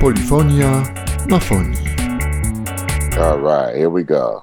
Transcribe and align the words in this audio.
Polifonia 0.00 0.82
na 1.28 1.38
fonii. 1.38 1.76
All 3.20 3.40
right, 3.40 3.74
here 3.74 3.90
we 3.90 4.04
go. 4.04 4.42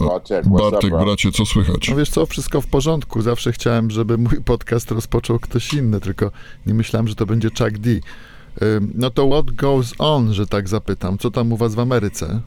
Bartek, 0.00 0.46
up, 0.46 0.70
Bartek, 0.70 0.90
bro? 0.90 1.04
bracie, 1.04 1.32
co 1.32 1.46
słychać? 1.46 1.88
No 1.88 1.96
wiesz 1.96 2.10
co, 2.10 2.26
wszystko 2.26 2.60
w 2.60 2.66
porządku. 2.66 3.22
Zawsze 3.22 3.52
chciałem, 3.52 3.90
żeby 3.90 4.18
mój 4.18 4.40
podcast 4.44 4.90
rozpoczął 4.90 5.38
ktoś 5.38 5.74
inny, 5.74 6.00
tylko 6.00 6.30
nie 6.66 6.74
myślałem, 6.74 7.08
że 7.08 7.14
to 7.14 7.26
będzie 7.26 7.48
Chuck 7.48 7.78
D. 7.78 7.90
No 8.94 9.10
to 9.10 9.28
what 9.28 9.50
goes 9.50 9.92
on, 9.98 10.34
że 10.34 10.46
tak 10.46 10.68
zapytam. 10.68 11.18
Co 11.18 11.30
tam 11.30 11.52
u 11.52 11.56
was 11.56 11.74
w 11.74 11.80
Ameryce? 11.80 12.40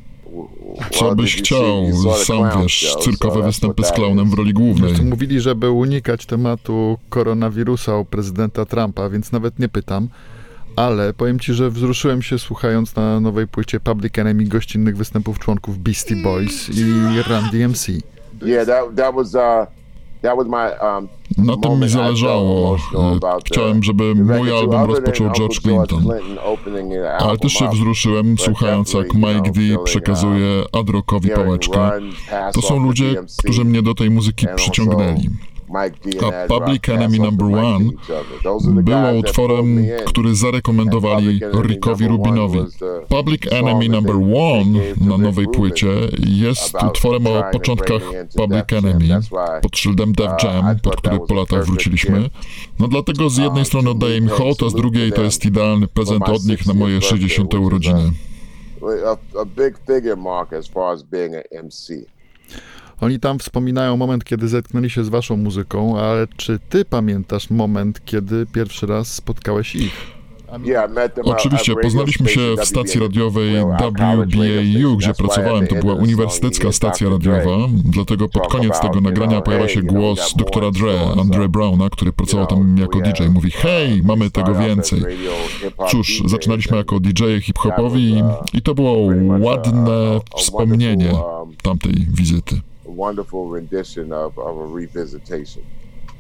Co 0.92 1.16
byś 1.16 1.36
chciał? 1.36 1.86
Sam 2.26 2.62
wiesz, 2.62 2.96
cyrkowe 3.00 3.44
występy 3.44 3.84
z 3.84 3.88
that 3.88 3.96
klaunem 3.96 4.30
w 4.30 4.34
roli 4.34 4.54
głównej. 4.54 4.96
Tu 4.96 5.04
mówili, 5.04 5.42
żeby 5.42 5.72
unikać 5.72 6.26
tematu 6.26 6.98
koronawirusa 7.10 7.98
u 7.98 8.06
prezydenta 8.06 8.66
Trumpa, 8.66 9.10
więc 9.10 9.32
nawet 9.32 9.60
nie 9.60 9.70
pytam. 9.70 10.10
Ale 10.78 11.14
powiem 11.14 11.40
ci, 11.40 11.54
że 11.54 11.70
wzruszyłem 11.70 12.22
się 12.22 12.40
słuchając 12.40 12.96
na 12.96 13.20
nowej 13.20 13.48
płycie 13.48 13.80
Public 13.80 14.20
Enemy 14.20 14.44
gościnnych 14.44 14.98
występów 14.98 15.40
członków 15.40 15.80
Beastie 15.80 16.16
Boys 16.16 16.70
i 16.70 16.84
Run 17.30 17.44
DMC. 17.52 17.88
Yeah, 18.42 18.68
that 18.68 18.96
that 18.96 19.16
was 19.16 19.36
uh 19.36 19.68
that 20.22 20.38
was 20.38 20.48
my 20.48 20.88
um 20.88 21.08
Na 21.38 21.58
tym 21.58 21.80
mi 21.80 21.90
zależało. 21.90 22.78
Chciałem, 23.46 23.84
żeby 23.84 24.16
mój 24.16 24.58
album 24.58 24.84
rozpoczął 24.84 25.32
George 25.32 25.60
Clinton. 25.60 26.04
Ale 27.20 27.38
też 27.38 27.54
się 27.54 27.70
wzruszyłem, 27.70 28.38
słuchając 28.38 28.94
jak 28.94 29.14
Mike 29.14 29.52
D 29.52 29.62
przekazuje 29.84 30.64
Adrockowi 30.74 31.30
hearing 31.30 31.48
pałeczkę. 31.48 31.92
To 32.54 32.62
są 32.62 32.80
ludzie, 32.80 33.16
którzy 33.38 33.66
mnie 33.66 33.82
do 33.82 33.94
tej 33.94 34.10
muzyki 34.10 34.48
przyciągnęli. 34.56 35.30
A 35.76 36.48
Public 36.48 36.90
Enemy 36.90 37.20
Number 37.20 37.48
One 37.48 37.92
pulled 38.86 39.20
utworem, 39.20 39.86
który 40.06 40.36
zarekomendowali 40.36 41.40
Rickowi 41.62 42.08
Rubinowi. 42.08 42.60
Public 43.10 43.54
Enemy 43.54 43.90
Number 43.90 44.16
One 44.16 44.80
na 45.02 45.18
nowej 45.18 45.48
płycie 45.48 45.88
jest 46.28 46.84
utworem 46.88 47.28
o 47.28 47.44
początkach 47.52 48.02
Public. 48.36 48.74
Enemy 48.74 49.20
pod 49.62 49.78
szyldem 49.78 50.14
Def 50.14 50.32
uh, 50.32 50.44
Jam, 50.44 50.80
pod 50.80 50.96
który 50.96 51.20
po 51.20 51.36
latach 51.36 51.66
wróciliśmy. 51.66 52.30
No 52.80 52.88
dlatego 52.88 53.30
z 53.30 53.38
jednej 53.38 53.58
Um, 53.58 53.66
strony 53.66 53.90
oddaję 53.90 54.18
im 54.18 54.30
hołd, 54.30 54.64
a 54.64 54.70
z 54.70 54.74
drugiej 54.74 55.12
to 55.12 55.22
jest 55.22 55.46
idealny 55.46 55.88
prezent 55.88 56.30
od 56.30 56.46
nich 56.46 56.66
na 56.66 56.74
60th 56.74 56.78
moje 56.78 57.00
birthday, 57.00 57.20
60. 57.20 57.54
which 57.54 57.62
is, 57.62 57.68
urodziny. 57.68 58.12
a, 59.06 59.40
a 59.42 59.46
big 59.46 59.78
figure 59.88 60.16
mark 60.16 60.54
as 60.54 60.68
far 60.68 60.94
as 60.94 61.04
being 61.04 61.36
an 61.36 61.44
MC. 61.66 62.06
Oni 63.02 63.20
tam 63.20 63.40
wspominają 63.40 63.98
moment, 63.98 64.24
kiedy 64.24 64.48
zetknęli 64.48 64.90
się 64.90 65.04
z 65.04 65.10
waszą 65.10 65.38
muzyką, 65.38 66.00
ale 66.00 66.28
czy 66.38 66.60
ty 66.70 66.86
pamiętasz 66.86 67.50
moment, 67.50 68.06
kiedy 68.06 68.46
pierwszy 68.46 68.88
raz 68.88 69.14
spotkałeś 69.14 69.76
ich? 69.76 70.18
Oczywiście, 71.24 71.76
poznaliśmy 71.76 72.30
się 72.30 72.56
w 72.62 72.66
stacji 72.66 73.00
radiowej 73.00 73.56
WBAU, 73.56 74.98
gdzie 74.98 75.14
pracowałem. 75.14 75.68
To 75.68 75.76
była 75.76 75.94
uniwersytecka 75.94 76.72
stacja 76.72 77.10
radiowa, 77.10 77.68
dlatego 77.70 78.30
pod 78.30 78.48
koniec 78.48 78.80
tego 78.80 79.02
nagrania 79.02 79.42
pojawia 79.42 79.68
się 79.68 79.82
głos 79.82 80.34
doktora 80.36 80.72
Dre, 80.72 81.00
Andre. 81.22 81.50
Browna, 81.50 81.90
który 81.90 82.14
pracował 82.14 82.48
tam 82.48 82.78
jako 82.78 83.02
DJ. 83.02 83.24
Mówi, 83.30 83.48
uh, 83.48 83.54
hej, 83.56 84.02
mamy 84.04 84.32
tego 84.32 84.56
więcej. 84.56 85.02
Cóż, 85.90 86.24
zaczynaliśmy 86.26 86.78
jako 86.78 87.00
DJ 87.00 87.24
hip-hopowi 87.42 88.22
uh, 88.22 88.54
i 88.54 88.62
to 88.62 88.76
było 88.76 89.12
a- 89.12 89.38
ładne 89.40 90.20
a 90.36 90.38
wspomnienie 90.38 91.12
um, 91.12 91.56
tamtej 91.64 91.94
wizyty. 92.10 92.62
Wonderful 92.98 93.54
rendition 93.54 94.14
of, 94.14 94.38
of 94.38 94.58
a 94.58 94.76
revisitation. 94.76 95.64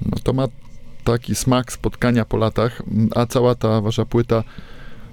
No 0.05 0.17
to 0.23 0.33
ma 0.33 0.47
taki 1.03 1.35
smak 1.35 1.71
spotkania 1.71 2.25
po 2.25 2.37
latach, 2.37 2.81
a 3.15 3.25
cała 3.25 3.55
ta 3.55 3.81
wasza 3.81 4.05
płyta 4.05 4.43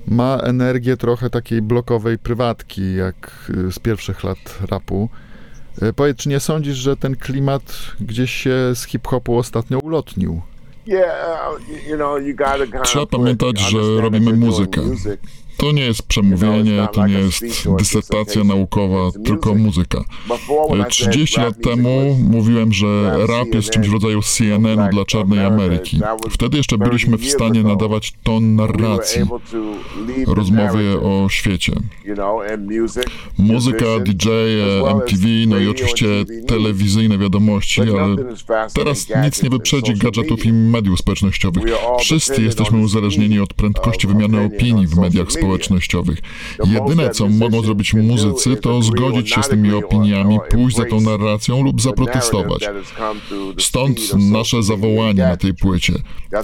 ma 0.08 0.38
energię 0.42 0.96
trochę 0.96 1.30
takiej 1.30 1.62
blokowej 1.62 2.18
prywatki, 2.18 2.94
jak 2.94 3.50
y, 3.68 3.72
z 3.72 3.78
pierwszych 3.78 4.24
lat 4.24 4.58
rapu. 4.70 5.08
Y, 5.82 5.92
Powiedz, 5.92 6.16
czy 6.16 6.28
nie 6.28 6.40
sądzisz, 6.40 6.76
że 6.76 6.96
ten 6.96 7.16
klimat 7.16 7.62
gdzieś 8.00 8.30
się 8.30 8.74
z 8.74 8.84
hip-hopu 8.84 9.38
ostatnio 9.38 9.78
ulotnił? 9.78 10.42
Yeah, 10.86 11.50
uh, 11.52 11.88
you 11.88 11.96
know, 11.96 12.26
you 12.26 12.36
gotta 12.36 12.66
kind 12.66 12.84
Trzeba 12.84 13.06
pamiętać, 13.06 13.60
że 13.60 13.78
robimy 14.00 14.32
muzykę. 14.32 14.80
To 15.56 15.72
nie 15.72 15.82
jest 15.82 16.02
przemówienie, 16.02 16.88
to 16.92 17.06
nie 17.06 17.18
jest 17.18 17.44
dysertacja 17.78 18.44
naukowa, 18.44 19.10
tylko 19.24 19.54
muzyka. 19.54 20.04
Before 20.28 20.68
when 20.68 20.80
I 20.80 20.82
said 20.82 21.12
30 21.12 21.36
rap 21.36 21.46
lat 21.46 21.62
temu 21.62 22.16
mówiłem, 22.30 22.72
że 22.72 23.16
rap 23.26 23.54
jest 23.54 23.70
czymś 23.70 23.88
w 23.88 23.92
rodzaju 23.92 24.22
CNN-u 24.22 24.88
dla 24.90 25.04
czarnej 25.04 25.44
Ameryki. 25.44 26.00
Wtedy 26.30 26.56
jeszcze 26.56 26.78
byliśmy 26.78 27.16
w 27.16 27.30
stanie 27.30 27.62
nadawać 27.62 28.12
ton 28.22 28.56
narracji 28.56 29.20
narrative, 30.50 31.02
o 31.02 31.28
świecie. 31.28 31.72
Muzyka, 33.38 33.86
DJ, 34.00 34.28
MTV, 34.88 35.28
no 35.46 35.58
i 35.58 35.68
oczywiście 35.68 36.06
telewizyjne 36.46 37.18
wiadomości, 37.18 37.80
ale 37.80 38.16
teraz 38.74 39.06
nic 39.24 39.42
nie 39.42 39.50
wyprzedzi 39.50 39.94
gadżetów 39.94 40.46
i 40.46 40.52
mediów 40.52 40.98
społecznościowych. 40.98 41.64
Wszyscy 42.00 42.42
jesteśmy 42.42 42.78
uzależnieni 42.78 43.40
od 43.40 43.54
prędkości 43.54 44.06
wymiany 44.06 44.44
opinii 44.44 44.86
w 44.86 44.96
mediach 44.96 45.14
media. 45.14 45.43
Społecznościowych. 45.44 46.22
Most 46.58 46.72
Jedyne, 46.72 47.10
co 47.10 47.28
mogą 47.28 47.62
zrobić 47.62 47.94
muzycy, 47.94 48.56
to 48.56 48.82
zgodzić 48.82 49.30
się 49.30 49.42
z 49.42 49.48
tymi 49.48 49.74
opiniami, 49.74 50.38
pójść 50.50 50.76
za 50.76 50.84
tą 50.84 51.00
narracją 51.00 51.62
lub 51.62 51.80
zaprotestować. 51.80 52.68
Stąd 53.58 54.14
nasze 54.14 54.62
zawołanie 54.62 55.22
na 55.22 55.36
tej 55.36 55.54
płycie. 55.54 55.94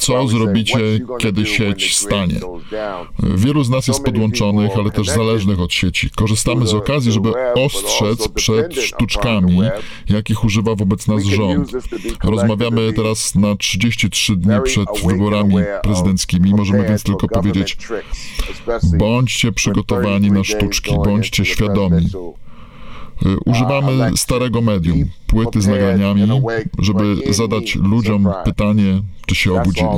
Co 0.01 0.29
zrobicie, 0.29 0.79
kiedy 1.19 1.47
sieć 1.47 1.97
stanie? 1.97 2.41
Wielu 3.37 3.65
z 3.65 3.71
nas 3.71 3.89
jest 3.89 4.05
podłączonych, 4.05 4.71
ale 4.77 4.91
też 4.91 5.07
zależnych 5.07 5.61
od 5.61 5.73
sieci. 5.73 6.11
Korzystamy 6.17 6.67
z 6.67 6.75
okazji, 6.75 7.13
żeby 7.13 7.33
ostrzec 7.55 8.29
przed 8.29 8.75
sztuczkami, 8.75 9.61
jakich 10.09 10.45
używa 10.45 10.75
wobec 10.75 11.07
nas 11.07 11.25
rząd. 11.25 11.73
Rozmawiamy 12.25 12.93
teraz 12.93 13.35
na 13.35 13.57
33 13.57 14.37
dni 14.37 14.55
przed 14.65 14.89
wyborami 15.07 15.55
prezydenckimi. 15.83 16.55
Możemy 16.55 16.89
więc 16.89 17.03
tylko 17.03 17.29
powiedzieć, 17.29 17.79
bądźcie 18.99 19.53
przygotowani 19.53 20.31
na 20.31 20.43
33 20.43 20.57
days 20.57 20.75
sztuczki, 20.75 20.95
bądźcie 21.05 21.45
świadomi. 21.45 22.07
Y, 23.27 23.37
Używamy 23.47 24.11
starego 24.17 24.61
medium, 24.61 25.05
płyty 25.27 25.61
z 25.61 25.67
nagraniami, 25.67 26.29
żeby 26.79 27.33
zadać 27.33 27.75
ludziom 27.77 28.29
pytanie, 28.45 29.03
czy 29.27 29.35
się 29.35 29.53
obudzili. 29.61 29.89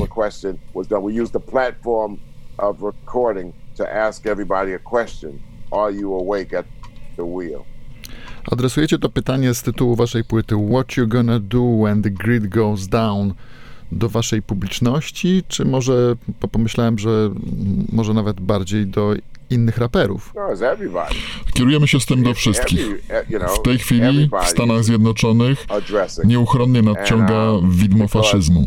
Adresujecie 8.52 8.98
to 8.98 9.08
pytanie 9.08 9.54
z 9.54 9.62
tytułu 9.62 9.96
waszej 9.96 10.24
płyty 10.24 10.56
What 10.70 10.96
You 10.96 11.08
Gonna 11.08 11.38
Do 11.40 11.62
When 11.84 12.02
The 12.02 12.10
Grid 12.10 12.48
Goes 12.48 12.88
Down 12.88 13.34
do 13.92 14.08
waszej 14.08 14.42
publiczności, 14.42 15.42
czy 15.48 15.64
może 15.64 16.14
po- 16.40 16.48
pomyślałem, 16.48 16.98
że 16.98 17.30
może 17.92 18.14
nawet 18.14 18.40
bardziej 18.40 18.86
do 18.86 19.14
innych 19.50 19.78
raperów? 19.78 20.32
No. 20.36 21.52
Kierujemy 21.54 21.88
się 21.88 22.00
z 22.00 22.06
tym 22.06 22.22
do 22.22 22.34
wszystkich. 22.34 22.86
W 23.58 23.62
tej 23.62 23.78
chwili 23.78 24.28
w 24.44 24.48
Stanach 24.48 24.84
Zjednoczonych 24.84 25.66
nieuchronnie 26.24 26.82
nadciąga 26.82 27.52
widmo 27.70 28.08
faszyzmu. 28.08 28.66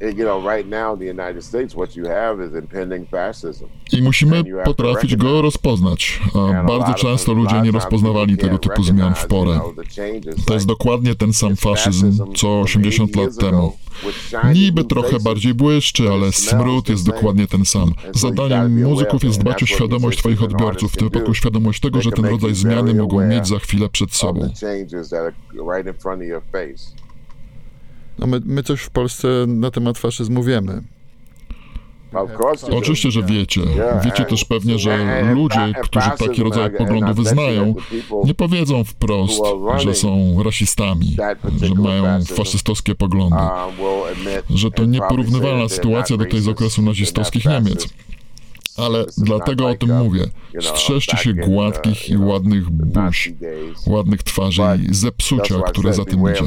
You 0.00 0.24
know, 0.24 0.40
right 0.40 0.66
now 0.70 0.94
in 0.94 0.98
the 0.98 1.22
United 1.22 1.44
States, 1.44 1.74
what 1.74 1.96
you 1.96 2.08
have 2.08 2.46
is 2.46 2.54
impending 2.54 3.08
fascism. 3.08 3.64
I 3.92 4.02
musimy 4.02 4.44
potrafić 4.64 5.16
go 5.16 5.42
rozpoznać, 5.42 6.20
a 6.34 6.64
bardzo 6.64 6.94
często 6.94 7.32
ludzie 7.32 7.60
nie 7.60 7.70
rozpoznawali 7.70 8.36
tego 8.36 8.58
typu 8.58 8.82
zmian 8.82 9.14
w 9.14 9.26
porę. 9.26 9.60
To 10.46 10.54
jest 10.54 10.66
dokładnie 10.66 11.14
ten 11.14 11.32
sam 11.32 11.56
faszyzm, 11.56 12.32
co 12.34 12.60
80 12.60 13.16
lat 13.16 13.36
temu. 13.36 13.72
Niby 14.54 14.84
trochę 14.84 15.20
bardziej 15.20 15.54
błyszczy, 15.54 16.10
ale 16.10 16.32
smród 16.32 16.88
jest 16.88 17.06
dokładnie 17.06 17.46
ten 17.46 17.64
sam. 17.64 17.94
Zadaniem 18.14 18.82
muzyków 18.82 19.24
jest 19.24 19.40
dbać 19.40 19.62
o 19.62 19.66
świadomość 19.66 20.18
swoich 20.18 20.42
odbiorców, 20.42 20.92
w 20.92 20.96
tym 20.96 21.08
wypadku 21.08 21.34
świadomość 21.34 21.80
tego, 21.80 22.02
że 22.02 22.10
ten 22.10 22.24
rodzaj 22.24 22.54
zmiany 22.54 22.94
mogą 22.94 23.26
mieć 23.26 23.46
za 23.48 23.58
chwilę 23.58 23.88
przed 23.88 24.14
sobą. 24.14 24.48
No 28.20 28.26
my, 28.26 28.40
my 28.44 28.62
coś 28.62 28.80
w 28.80 28.90
Polsce 28.90 29.28
na 29.46 29.70
temat 29.70 29.98
faszyzmu 29.98 30.42
wiemy. 30.42 30.82
Oczywiście, 32.72 33.10
że 33.10 33.22
wiecie. 33.22 33.60
Wiecie 34.04 34.24
też 34.24 34.44
pewnie, 34.44 34.78
że 34.78 35.24
ludzie, 35.34 35.72
którzy 35.82 36.10
takie 36.18 36.42
rodzaje 36.42 36.70
poglądów 36.70 37.16
wyznają, 37.16 37.74
nie 38.24 38.34
powiedzą 38.34 38.84
wprost, 38.84 39.42
że 39.78 39.94
są 39.94 40.42
rasistami, 40.42 41.16
że 41.62 41.74
mają 41.74 42.24
faszystowskie 42.24 42.94
poglądy, 42.94 43.36
że 44.50 44.70
to 44.70 44.84
nieporównywalna 44.84 45.68
sytuacja 45.68 46.16
do 46.16 46.24
tej 46.24 46.40
z 46.40 46.48
okresu 46.48 46.82
nazistowskich 46.82 47.44
Niemiec. 47.44 47.88
Ale 48.76 49.04
dlatego 49.18 49.68
o 49.68 49.74
tym 49.74 49.98
mówię. 49.98 50.24
Strzeżcie 50.60 51.16
się 51.16 51.34
gładkich 51.34 52.10
i 52.10 52.16
ładnych 52.16 52.70
buź, 52.70 53.32
ładnych 53.86 54.22
twarzy 54.22 54.62
i 54.90 54.94
zepsucia, 54.94 55.54
które 55.66 55.94
za 55.94 56.04
tym 56.04 56.20
idzie. 56.30 56.44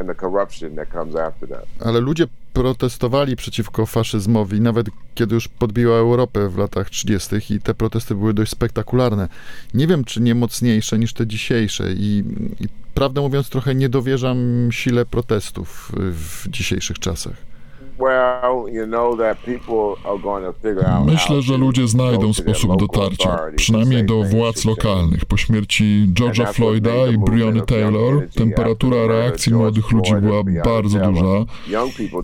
And 0.00 0.08
the 0.08 0.14
corruption 0.14 0.76
that 0.76 0.88
comes 0.92 1.16
after 1.16 1.48
that. 1.48 1.66
Ale 1.80 2.00
ludzie 2.00 2.26
protestowali 2.52 3.36
przeciwko 3.36 3.86
faszyzmowi, 3.86 4.60
nawet 4.60 4.86
kiedy 5.14 5.34
już 5.34 5.48
podbiła 5.48 5.96
Europę 5.96 6.48
w 6.48 6.58
latach 6.58 6.90
30. 6.90 7.36
i 7.54 7.60
te 7.60 7.74
protesty 7.74 8.14
były 8.14 8.34
dość 8.34 8.50
spektakularne. 8.50 9.28
Nie 9.74 9.86
wiem, 9.86 10.04
czy 10.04 10.20
nie 10.20 10.34
mocniejsze 10.34 10.98
niż 10.98 11.12
te 11.12 11.26
dzisiejsze 11.26 11.92
i, 11.92 12.24
i 12.60 12.68
prawdę 12.94 13.20
mówiąc 13.20 13.48
trochę 13.48 13.74
nie 13.74 13.88
dowierzam 13.88 14.68
sile 14.72 15.06
protestów 15.06 15.92
w 15.94 16.48
dzisiejszych 16.48 16.98
czasach. 16.98 17.36
Myślę, 21.06 21.42
że 21.42 21.56
ludzie 21.56 21.88
znajdą 21.88 22.32
sposób 22.32 22.76
dotarcia, 22.80 23.38
przynajmniej 23.56 24.04
do 24.06 24.22
władz 24.22 24.64
lokalnych. 24.64 25.24
Po 25.24 25.36
śmierci 25.36 26.06
George'a 26.14 26.52
Floyda 26.52 27.06
i 27.14 27.18
Breonna 27.18 27.64
Taylor 27.64 28.28
temperatura 28.34 29.06
reakcji 29.06 29.52
młodych 29.54 29.90
ludzi 29.92 30.12
była 30.20 30.42
bardzo 30.64 30.98
duża. 30.98 31.44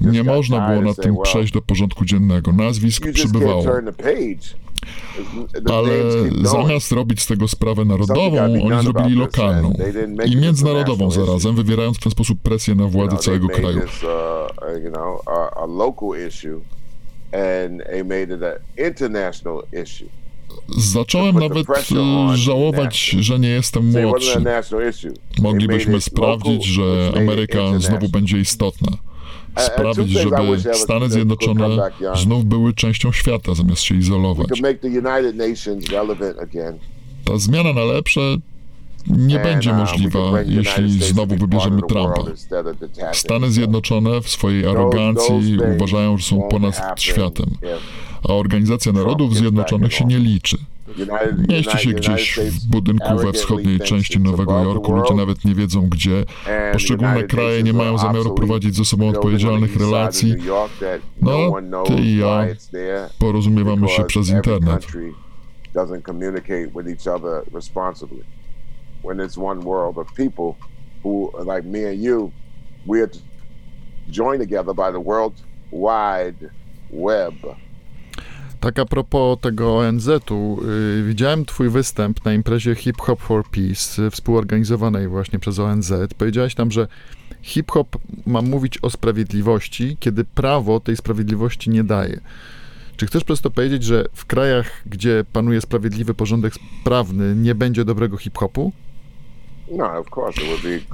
Nie 0.00 0.24
można 0.24 0.68
było 0.68 0.82
na 0.82 0.94
tym 0.94 1.16
przejść 1.22 1.52
do 1.52 1.62
porządku 1.62 2.04
dziennego. 2.04 2.52
Nazwisk 2.52 3.02
przybywało. 3.12 3.64
Ale 5.70 5.92
zamiast 6.42 6.92
robić 6.92 7.22
z 7.22 7.26
tego 7.26 7.48
sprawę 7.48 7.84
narodową, 7.84 8.42
oni 8.64 8.82
zrobili 8.82 9.14
lokalną. 9.14 9.72
i 10.26 10.36
międzynarodową 10.36 11.10
zarazem, 11.10 11.56
wywierając 11.56 11.96
w 11.96 12.00
ten 12.00 12.12
sposób 12.12 12.38
presję 12.42 12.74
na 12.74 12.86
władze 12.86 13.16
całego 13.16 13.48
kraju. 13.48 13.80
Zacząłem 20.78 21.34
nawet 21.38 21.66
e, 21.70 22.36
żałować, 22.36 22.96
że 23.08 23.38
nie 23.38 23.48
jestem 23.48 23.86
młodszy. 24.02 24.42
Moglibyśmy 25.42 26.00
sprawdzić, 26.00 26.64
że 26.64 27.12
Ameryka 27.16 27.78
znowu 27.78 28.08
będzie 28.08 28.38
istotna 28.38 28.88
sprawić, 29.58 30.08
żeby 30.08 30.74
Stany 30.74 31.10
Zjednoczone 31.10 31.90
znów 32.22 32.44
były 32.44 32.72
częścią 32.72 33.12
świata, 33.12 33.54
zamiast 33.54 33.82
się 33.82 33.94
izolować. 33.94 34.48
Ta 37.24 37.38
zmiana 37.38 37.72
na 37.72 37.84
lepsze 37.84 38.20
nie 39.06 39.38
będzie 39.38 39.70
uh, 39.70 39.76
możliwa, 39.76 40.20
jeśli 40.46 40.90
znowu 40.90 41.36
wybierzemy 41.36 41.80
Trumpa. 41.88 42.22
Stany 43.12 43.50
Zjednoczone 43.50 44.20
w 44.20 44.28
swojej 44.28 44.66
arogancji 44.66 45.58
uważają, 45.76 46.18
że 46.18 46.24
są 46.24 46.42
ponad 46.50 46.74
światem, 46.98 47.46
a 48.28 48.32
Organizacja 48.32 48.92
Narodów 48.92 49.36
Zjednoczonych 49.36 49.92
się 49.92 50.04
nie 50.04 50.18
liczy. 50.18 50.56
Mieści 51.48 51.78
się 51.78 51.90
gdzieś 51.90 52.38
w 52.38 52.66
budynku 52.66 53.16
we 53.16 53.32
wschodniej 53.32 53.80
części 53.80 54.20
Nowego 54.20 54.62
Jorku. 54.64 54.92
Ludzie 54.92 55.14
nawet 55.14 55.44
nie 55.44 55.54
wiedzą 55.54 55.88
gdzie. 55.88 56.24
Poszczególne 56.72 57.22
kraje 57.22 57.62
nie 57.62 57.72
mają 57.72 57.98
zamiaru 57.98 58.34
prowadzić 58.34 58.76
ze 58.76 58.84
sobą 58.84 59.08
odpowiedzialnych 59.08 59.76
relacji. 59.76 60.34
No, 61.22 61.84
ty 61.86 61.94
i 61.94 62.16
ja 62.16 62.46
porozumiewamy 63.18 63.88
się 63.88 64.04
przez 64.04 64.28
internet. 64.28 64.86
When 69.04 69.18
it's 69.18 69.36
one 69.36 69.60
world 69.60 69.98
of 69.98 70.06
people 70.14 70.54
who, 71.04 71.30
like 71.44 71.64
me 71.64 71.84
and 71.84 72.02
you, 72.02 72.32
we 72.86 73.06
joined 74.10 74.40
together 74.40 74.72
by 74.74 74.90
the 74.92 75.00
World 75.00 75.34
Wide 75.70 76.50
Web. 76.90 77.34
Tak 78.64 78.78
a 78.78 78.84
propos 78.84 79.38
tego 79.40 79.78
ONZ-u, 79.78 80.60
yy, 80.96 81.04
widziałem 81.06 81.44
twój 81.44 81.68
występ 81.68 82.24
na 82.24 82.34
imprezie 82.34 82.74
Hip 82.74 83.00
Hop 83.00 83.20
for 83.20 83.44
Peace, 83.50 84.10
współorganizowanej 84.10 85.08
właśnie 85.08 85.38
przez 85.38 85.58
ONZ. 85.58 85.92
Powiedziałeś 86.18 86.54
tam, 86.54 86.70
że 86.70 86.88
hip-hop 87.42 87.96
ma 88.26 88.42
mówić 88.42 88.78
o 88.82 88.90
sprawiedliwości, 88.90 89.96
kiedy 90.00 90.24
prawo 90.24 90.80
tej 90.80 90.96
sprawiedliwości 90.96 91.70
nie 91.70 91.84
daje. 91.84 92.20
Czy 92.96 93.06
chcesz 93.06 93.24
przez 93.24 93.40
to 93.40 93.50
powiedzieć, 93.50 93.82
że 93.82 94.04
w 94.12 94.26
krajach, 94.26 94.82
gdzie 94.86 95.24
panuje 95.32 95.60
sprawiedliwy 95.60 96.14
porządek 96.14 96.54
prawny, 96.84 97.36
nie 97.36 97.54
będzie 97.54 97.84
dobrego 97.84 98.16
hip-hopu? 98.16 98.72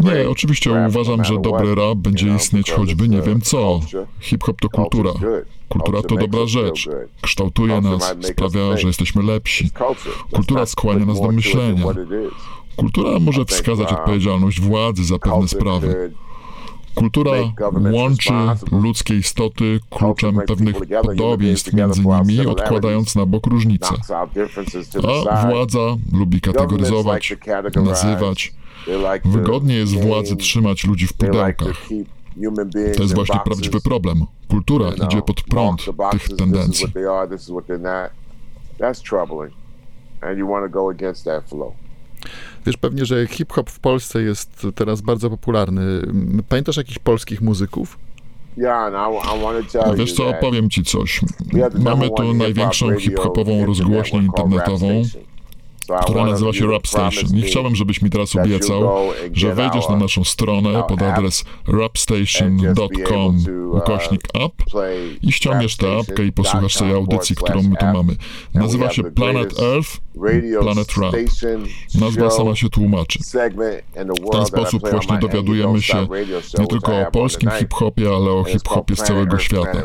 No, 0.00 0.14
nie, 0.14 0.28
oczywiście 0.28 0.70
uważam, 0.88 1.24
że 1.24 1.40
dobry 1.40 1.74
rap 1.74 1.98
będzie 1.98 2.34
istnieć 2.36 2.70
choćby 2.72 3.08
nie 3.08 3.22
wiem 3.22 3.40
co. 3.40 3.80
Hip-hop 4.20 4.60
to 4.60 4.68
kultura. 4.68 5.10
Kultura 5.68 6.02
to 6.02 6.16
dobra 6.16 6.46
rzecz. 6.46 6.88
Kształtuje 7.20 7.80
nas, 7.80 8.14
sprawia, 8.22 8.76
że 8.76 8.86
jesteśmy 8.86 9.22
lepsi. 9.22 9.70
Kultura 10.32 10.66
skłania 10.66 11.06
nas 11.06 11.20
do 11.20 11.32
myślenia. 11.32 11.84
Kultura 12.76 13.18
może 13.20 13.44
wskazać 13.44 13.92
odpowiedzialność 13.92 14.60
władzy 14.60 15.04
za 15.04 15.18
pewne 15.18 15.48
sprawy. 15.48 16.12
Kultura 16.94 17.32
łączy 17.92 18.32
ludzkie 18.72 19.14
istoty 19.14 19.80
kluczem 19.90 20.40
pewnych 20.46 20.76
podobieństw 21.02 21.72
między 21.72 22.02
nimi, 22.02 22.46
odkładając 22.46 23.14
na 23.16 23.26
bok 23.26 23.46
różnice. 23.46 23.94
A 25.32 25.46
władza 25.46 25.96
lubi 26.12 26.40
kategoryzować, 26.40 27.36
nazywać. 27.84 28.52
Wygodnie 29.24 29.74
jest 29.74 30.00
władzy 30.00 30.36
trzymać 30.36 30.84
ludzi 30.84 31.06
w 31.06 31.12
pudełkach. 31.12 31.88
To 32.96 33.02
jest 33.02 33.14
właśnie 33.14 33.40
prawdziwy 33.44 33.80
problem. 33.80 34.24
Kultura 34.48 34.90
idzie 35.06 35.22
pod 35.22 35.42
prąd 35.42 35.84
tych 36.10 36.28
tendencji. 36.36 36.86
Wiesz 42.66 42.76
pewnie, 42.76 43.04
że 43.04 43.26
hip-hop 43.26 43.70
w 43.70 43.80
Polsce 43.80 44.22
jest 44.22 44.66
teraz 44.74 45.00
bardzo 45.00 45.30
popularny. 45.30 45.82
Pamiętasz 46.48 46.76
jakichś 46.76 46.98
polskich 46.98 47.40
muzyków? 47.40 47.98
Wiesz 49.94 50.12
co, 50.12 50.28
opowiem 50.28 50.70
ci 50.70 50.84
coś. 50.84 51.20
Mamy 51.78 52.10
tu 52.10 52.34
największą 52.34 52.94
hip-hopową 52.98 53.66
rozgłośnię 53.66 54.18
internetową 54.18 55.02
która 56.02 56.26
nazywa 56.26 56.52
się 56.52 56.66
Rap 56.66 56.86
Station. 56.86 57.36
I 57.36 57.42
chciałbym, 57.42 57.76
żebyś 57.76 58.02
mi 58.02 58.10
teraz 58.10 58.36
obiecał, 58.36 58.90
że 59.32 59.54
wejdziesz 59.54 59.88
na 59.88 59.96
naszą 59.96 60.24
stronę 60.24 60.82
pod 60.88 61.02
adres 61.02 61.44
rapstation.com 61.68 63.36
uh, 63.36 63.76
ukośnik 63.76 64.22
app 64.34 64.52
i 65.22 65.32
ściągniesz 65.32 65.76
tę 65.76 65.98
apkę 65.98 66.24
i 66.24 66.32
posłuchasz 66.32 66.74
tej 66.74 66.92
audycji, 66.92 67.36
którą 67.36 67.62
my 67.62 67.76
tu 67.76 67.86
mamy. 67.86 68.16
Nazywa 68.54 68.90
się 68.90 69.02
Planet 69.02 69.60
Earth, 69.60 70.00
Planet 70.60 70.96
Rap. 70.96 71.14
Nazwa 72.00 72.30
sama 72.30 72.56
się 72.56 72.68
tłumaczy. 72.68 73.18
W 74.26 74.30
ten 74.32 74.46
sposób 74.46 74.90
właśnie 74.90 75.18
dowiadujemy 75.18 75.82
się 75.82 76.06
nie 76.58 76.66
tylko 76.66 77.00
o 77.00 77.10
polskim 77.10 77.50
hip-hopie, 77.50 78.08
ale 78.08 78.30
o 78.30 78.44
hip-hopie 78.44 78.96
z 78.96 79.02
całego 79.02 79.38
świata. 79.38 79.82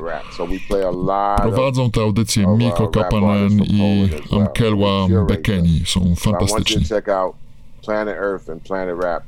Prowadzą 1.37 1.91
tę 1.91 2.01
audycję 2.01 2.47
Miko 2.57 2.88
Kapanen 2.88 3.63
i 3.63 4.09
Amkelwa 4.31 5.07
Bekeni 5.27 5.81
są 5.95 7.09
out 7.09 7.35
Planet 7.81 8.15
Earth 8.17 8.49
and 8.49 8.63
Planet 8.63 8.95
Rap 8.95 9.23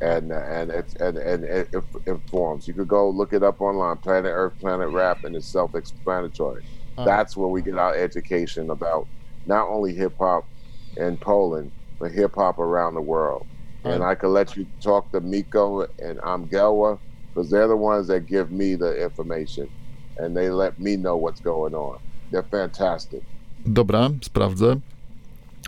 and 0.00 0.32
and 0.32 0.70
it 0.70 1.00
and, 1.00 1.18
and 1.18 1.44
it 1.44 1.68
informs. 2.06 2.68
You 2.68 2.74
could 2.74 2.88
go 2.88 3.10
look 3.10 3.32
it 3.32 3.42
up 3.42 3.60
online, 3.60 3.96
Planet 3.96 4.32
Earth, 4.34 4.54
Planet 4.60 4.88
Rap, 4.88 5.24
and 5.24 5.36
it's 5.36 5.46
self-explanatory. 5.46 6.62
Uh, 6.96 7.04
That's 7.04 7.36
where 7.36 7.48
we 7.48 7.62
get 7.62 7.78
our 7.78 7.94
education 7.94 8.70
about 8.70 9.06
not 9.46 9.68
only 9.68 9.94
hip 9.94 10.14
hop 10.18 10.44
in 10.96 11.16
Poland, 11.16 11.70
but 11.98 12.12
hip 12.12 12.34
hop 12.34 12.58
around 12.58 12.94
the 12.94 13.00
world. 13.00 13.46
And 13.84 14.02
I 14.02 14.14
could 14.14 14.30
let 14.30 14.56
you 14.56 14.66
talk 14.80 15.10
to 15.12 15.20
Miko 15.20 15.86
and 15.98 16.18
Amgelwa 16.18 16.98
because 17.28 17.48
they're 17.48 17.68
the 17.68 17.76
ones 17.76 18.08
that 18.08 18.26
give 18.26 18.50
me 18.50 18.74
the 18.74 19.02
information 19.02 19.70
and 20.18 20.36
they 20.36 20.50
let 20.50 20.78
me 20.78 20.96
know 20.96 21.16
what's 21.16 21.40
going 21.40 21.74
on. 21.74 21.98
They're 22.30 22.42
fantastic. 22.42 23.22
Dobra, 23.64 24.10
sprawdzę. 24.20 24.80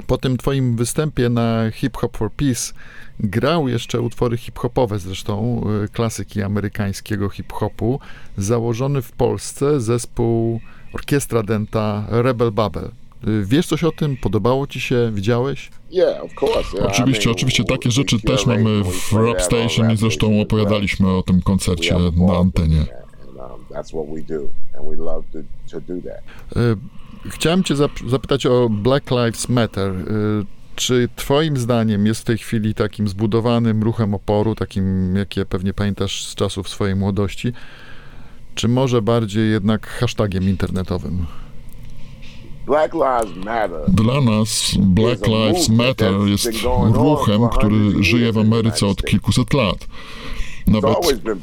Po 0.06 0.18
tym 0.18 0.36
twoim 0.36 0.76
występie 0.76 1.28
na 1.28 1.70
Hip 1.70 1.96
Hop 1.96 2.16
for 2.16 2.32
Peace 2.32 2.72
grał 3.20 3.68
jeszcze 3.68 4.00
utwory 4.00 4.36
hip-hopowe, 4.36 4.98
zresztą 4.98 5.62
y, 5.84 5.88
klasyki 5.88 6.42
amerykańskiego 6.42 7.28
hip-hopu, 7.28 8.00
założony 8.38 9.02
w 9.02 9.12
Polsce 9.12 9.80
zespół 9.80 10.60
Orkiestra 10.92 11.42
Denta 11.42 12.06
Rebel 12.08 12.52
Babel. 12.52 12.90
Y, 13.28 13.44
wiesz 13.44 13.66
coś 13.66 13.84
o 13.84 13.92
tym? 13.92 14.16
Podobało 14.16 14.66
ci 14.66 14.80
się? 14.80 15.10
Widziałeś? 15.14 15.70
Oczywiście, 16.86 17.30
oczywiście 17.30 17.64
takie 17.64 17.90
rzeczy 17.90 18.20
też 18.20 18.46
mamy 18.46 18.84
w 18.84 19.12
Rap 19.12 19.42
Station 19.42 19.92
i 19.92 19.96
zresztą 19.96 20.40
opowiadaliśmy 20.40 21.08
o 21.08 21.22
tym 21.22 21.42
koncercie 21.42 21.94
na 21.98 22.36
antenie. 22.38 22.86
Chciałem 27.28 27.64
Cię 27.64 27.74
zapytać 28.06 28.46
o 28.46 28.68
Black 28.70 29.10
Lives 29.10 29.48
Matter. 29.48 29.92
Y, 29.92 30.04
czy 30.76 31.08
Twoim 31.16 31.56
zdaniem 31.56 32.06
jest 32.06 32.20
w 32.20 32.24
tej 32.24 32.38
chwili 32.38 32.74
takim 32.74 33.08
zbudowanym 33.08 33.82
ruchem 33.82 34.14
oporu, 34.14 34.54
takim, 34.54 35.16
jakie 35.16 35.44
pewnie 35.44 35.74
pamiętasz 35.74 36.24
z 36.24 36.34
czasów 36.34 36.68
swojej 36.68 36.96
młodości, 36.96 37.52
czy 38.54 38.68
może 38.68 39.02
bardziej 39.02 39.50
jednak 39.50 39.86
hashtagiem 39.86 40.48
internetowym? 40.48 41.26
Dla 43.88 44.20
nas 44.20 44.74
Black 44.78 45.26
Lives 45.26 45.68
Matter 45.68 46.12
jest 46.26 46.50
ruchem, 46.92 47.48
który 47.48 48.04
żyje 48.04 48.32
w 48.32 48.38
Ameryce 48.38 48.86
od 48.86 49.02
kilkuset 49.02 49.54
lat. 49.54 49.86
Nawet 50.66 50.96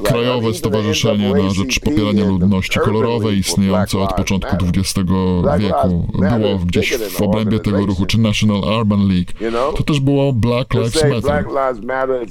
Krajowe 0.03 0.53
Stowarzyszenie 0.53 1.33
na 1.33 1.50
Rzecz 1.50 1.79
Popierania 1.79 2.25
Ludności 2.25 2.79
Kolorowej 2.79 3.38
istniejące 3.38 4.00
od 4.00 4.13
początku 4.13 4.55
XX 4.55 5.09
wieku 5.59 6.07
było 6.39 6.59
gdzieś 6.65 6.93
w 6.97 7.21
obrębie 7.21 7.59
tego 7.59 7.86
ruchu, 7.86 8.05
czy 8.05 8.19
National 8.19 8.79
Urban 8.79 9.07
League. 9.07 9.57
To 9.77 9.83
też 9.83 10.00
było 10.00 10.33
Black 10.33 10.74
Lives 10.74 11.03
Matter. 11.83 12.27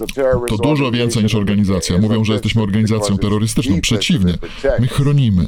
To 0.49 0.57
dużo 0.57 0.90
więcej 0.90 1.23
niż 1.23 1.35
organizacja. 1.35 1.99
Mówią, 1.99 2.25
że 2.25 2.33
jesteśmy 2.33 2.62
organizacją 2.62 3.19
terrorystyczną. 3.19 3.81
Przeciwnie, 3.81 4.35
my 4.81 4.87
chronimy. 4.88 5.47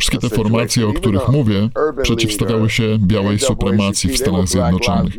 Wszystkie 0.00 0.18
te 0.18 0.28
formacje, 0.28 0.88
o 0.88 0.92
których 0.92 1.28
mówię, 1.28 1.68
przeciwstawiały 2.02 2.70
się 2.70 2.98
białej 2.98 3.38
supremacji 3.38 4.10
w 4.10 4.18
Stanach 4.18 4.48
Zjednoczonych. 4.48 5.14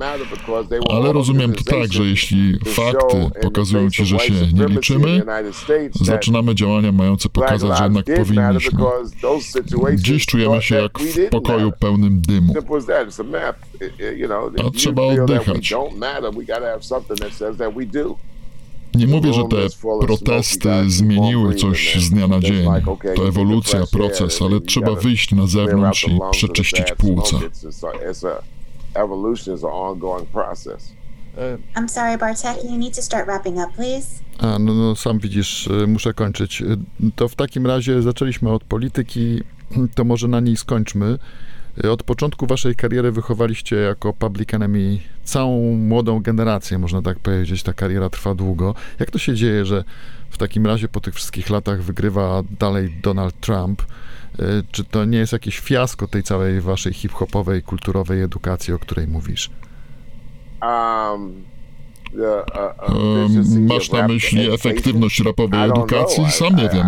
Ale 0.90 1.14
rozumiem 1.14 1.54
to 1.54 1.64
tak, 1.64 1.94
że 1.94 2.04
jeśli 2.04 2.60
fakty 2.66 3.30
pokazują 3.42 3.90
ci, 3.90 4.06
że 4.06 4.20
się 4.20 4.34
nie 4.54 4.66
liczymy, 4.66 5.24
zaczynamy 6.02 6.56
działania 6.56 6.92
mające 6.92 7.30
pokazać, 7.30 7.78
że 7.78 7.84
jednak 7.84 8.06
powinniśmy. 8.06 8.80
Dziś 9.96 10.26
czujemy 10.26 10.62
się 10.62 10.76
jak 10.76 11.00
w 11.00 11.30
pokoju 11.30 11.72
pełnym 11.80 12.22
dymu. 12.22 12.54
A 14.68 14.70
trzeba 14.72 15.02
oddychać. 15.02 15.74
Nie 18.95 19.07
mówię, 19.07 19.33
że 19.33 19.43
te 19.43 19.57
protesty 20.05 20.69
zmieniły 20.88 21.55
coś 21.55 21.95
z 22.00 22.10
dnia 22.10 22.27
na 22.27 22.39
dzień. 22.39 22.67
To 23.15 23.27
ewolucja, 23.27 23.79
proces, 23.91 24.41
ale 24.41 24.62
trzeba 24.62 24.95
wyjść 24.95 25.31
na 25.31 25.48
zewnątrz 25.48 26.07
i 26.07 26.19
przeczyścić 26.31 26.86
płuca. 26.98 27.38
I'm 31.75 31.88
sorry, 31.88 32.17
Bartek, 32.17 32.63
you 32.63 32.77
need 32.77 32.95
to 32.95 33.01
start 33.01 33.25
wrapping 33.25 33.57
up, 33.57 33.69
please. 33.75 34.07
A, 34.39 34.60
no, 34.60 34.74
no 34.74 34.95
sam 34.95 35.19
widzisz, 35.19 35.67
y, 35.67 35.88
muszę 35.88 36.13
kończyć. 36.13 36.62
Y, 36.62 36.77
to 37.15 37.27
w 37.27 37.36
takim 37.36 37.67
razie 37.67 38.01
zaczęliśmy 38.01 38.51
od 38.51 38.63
polityki, 38.63 39.43
to 39.95 40.03
może 40.03 40.27
na 40.27 40.39
niej 40.39 40.57
skończmy. 40.57 41.17
Od 41.92 42.04
początku 42.04 42.48
waszej 42.48 42.75
kariery 42.75 43.12
wychowaliście 43.12 43.75
jako 43.75 44.13
Public 44.13 44.54
Enemy 44.54 45.00
całą 45.24 45.75
młodą 45.75 46.20
generację, 46.20 46.78
można 46.78 47.01
tak 47.01 47.20
powiedzieć. 47.20 47.63
Ta 47.63 47.74
kariera 47.74 48.10
trwa 48.10 48.36
długo. 48.36 48.75
Jak 49.00 49.12
to 49.12 49.20
się 49.20 49.36
dzieje, 49.36 49.66
że 49.66 49.84
w 50.30 50.38
takim 50.38 50.66
razie 50.66 50.88
po 50.88 51.00
tych 51.00 51.16
wszystkich 51.16 51.50
latach 51.50 51.82
wygrywa 51.82 52.44
dalej 52.60 52.98
Donald 53.04 53.40
Trump? 53.40 53.82
Czy 54.72 54.84
to 54.84 55.06
nie 55.06 55.18
jest 55.18 55.34
jakieś 55.34 55.60
fiasko 55.60 56.08
tej 56.08 56.24
całej 56.24 56.62
waszej 56.62 56.94
hip-hopowej, 56.94 57.63
kulturowej 57.63 58.22
edukacji, 58.22 58.74
o 58.74 58.80
której 58.80 59.08
mówisz? 59.08 59.50
Um, 60.62 61.44
Masz 63.60 63.91
na 63.91 64.08
myśli 64.08 64.53
efektywność 64.53 65.20
rapowej 65.20 65.70
edukacji? 65.70 66.32
Sam 66.32 66.56
nie 66.56 66.70
wiem. 66.70 66.88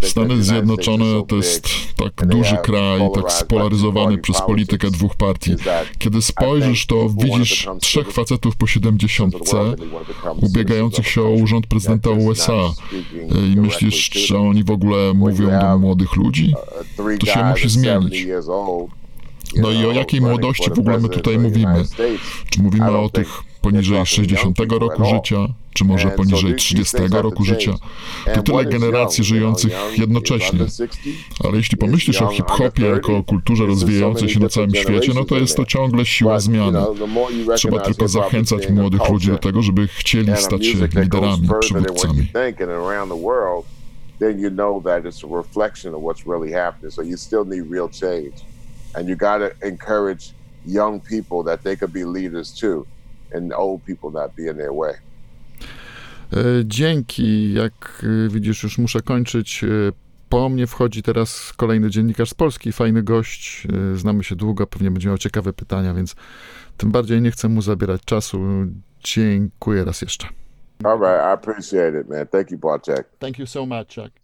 Stany 0.00 0.42
Zjednoczone 0.42 1.04
to 1.28 1.36
jest 1.36 1.68
tak 1.96 2.26
duży 2.26 2.56
kraj, 2.56 3.00
tak 3.14 3.32
spolaryzowany 3.32 4.18
przez 4.18 4.42
politykę 4.42 4.90
dwóch 4.90 5.14
partii. 5.14 5.54
Kiedy 5.98 6.22
spojrzysz, 6.22 6.86
to 6.86 7.08
widzisz 7.08 7.68
trzech 7.80 8.12
facetów 8.12 8.56
po 8.56 8.66
70 8.66 9.34
ubiegających 10.42 11.08
się 11.08 11.22
o 11.22 11.30
urząd 11.30 11.66
prezydenta 11.66 12.10
USA 12.10 12.72
i 13.54 13.60
myślisz, 13.60 14.10
że 14.12 14.38
oni 14.38 14.64
w 14.64 14.70
ogóle 14.70 15.14
mówią 15.14 15.60
do 15.60 15.78
młodych 15.78 16.16
ludzi? 16.16 16.54
To 17.20 17.26
się 17.26 17.44
musi 17.44 17.68
zmienić. 17.68 18.26
No 19.56 19.70
i 19.70 19.86
o 19.86 19.92
jakiej 19.92 20.20
młodości 20.20 20.70
w 20.70 20.78
ogóle 20.78 20.98
my 20.98 21.08
tutaj 21.08 21.38
mówimy? 21.38 21.84
Czy 22.50 22.62
mówimy 22.62 22.90
o 22.90 23.08
tych 23.08 23.42
poniżej 23.64 24.06
60 24.06 24.58
roku 24.70 25.04
życia, 25.04 25.36
czy 25.74 25.84
może 25.84 26.10
poniżej 26.10 26.54
30 26.54 26.96
roku 27.10 27.44
życia? 27.44 27.74
To 28.34 28.42
tyle 28.42 28.64
generacji 28.64 29.24
żyjących 29.24 29.72
jednocześnie. 29.98 30.60
Ale 31.44 31.56
jeśli 31.56 31.76
pomyślisz 31.76 32.22
o 32.22 32.26
hip-hopie 32.26 32.86
jako 32.86 33.16
o 33.16 33.22
kulturze 33.22 33.66
rozwijającej 33.66 34.28
się 34.28 34.40
na 34.40 34.48
całym 34.48 34.74
świecie, 34.74 35.12
no 35.14 35.24
to 35.24 35.36
jest 35.36 35.56
to 35.56 35.64
ciągle 35.64 36.06
siła 36.06 36.40
zmiany. 36.40 36.78
Trzeba 37.56 37.80
tylko 37.80 38.08
zachęcać 38.08 38.70
młodych 38.70 39.08
ludzi 39.08 39.28
do 39.28 39.38
tego, 39.38 39.62
żeby 39.62 39.88
chcieli 39.88 40.36
stać 40.36 40.66
się 40.66 40.78
liderami, 40.78 41.48
przywódcami. 41.60 42.28
then 44.20 44.38
you 44.38 44.50
know 44.50 44.80
that 44.80 45.04
it's 45.04 45.24
a 45.24 45.26
reflection 45.26 45.92
of 45.92 46.00
what's 46.00 46.24
really 46.24 46.52
happening. 46.52 46.90
So 46.90 47.02
you 47.02 47.16
still 47.16 47.44
need 47.44 47.62
real 47.76 47.88
change. 47.88 48.34
And 48.94 49.08
you 49.08 49.16
got 49.16 49.38
to 49.38 49.50
encourage 49.60 50.24
young 50.66 51.00
people 51.00 51.42
that 51.44 51.62
they 51.62 51.76
could 51.76 51.92
be 51.92 52.04
leaders 52.04 52.52
too, 52.52 52.86
and 53.34 53.52
old 53.52 53.82
people 53.82 54.10
not 54.10 54.34
be 54.36 54.42
in 54.42 54.56
their 54.56 54.72
way. 54.74 54.94
Dzięki. 56.64 57.52
Jak 57.52 58.06
widzisz, 58.28 58.62
już 58.62 58.78
muszę 58.78 59.00
kończyć. 59.00 59.64
Po 60.28 60.48
mnie 60.48 60.66
wchodzi 60.66 61.02
teraz 61.02 61.52
kolejny 61.56 61.90
dziennikarz 61.90 62.30
z 62.30 62.34
Polski, 62.34 62.72
fajny 62.72 63.02
gość. 63.02 63.66
Znamy 63.94 64.24
się 64.24 64.36
długo, 64.36 64.66
pewnie 64.66 64.90
będzie 64.90 65.08
miał 65.08 65.18
ciekawe 65.18 65.52
pytania, 65.52 65.94
więc 65.94 66.16
tym 66.76 66.90
bardziej 66.90 67.22
nie 67.22 67.30
chcę 67.30 67.48
mu 67.48 67.62
zabierać 67.62 68.04
czasu. 68.04 68.40
Dziękuję 69.04 69.84
raz 69.84 70.02
jeszcze. 70.02 70.28
All 70.84 70.98
right, 70.98 71.20
I 71.20 71.32
appreciate 71.32 72.00
it, 72.00 72.08
man. 72.08 72.26
Thank 72.26 72.50
you, 72.50 72.58
Bartek. 72.58 73.08
Thank 73.18 73.38
you 73.38 73.46
so 73.46 73.66
much, 73.66 73.94
Chuck. 73.94 74.20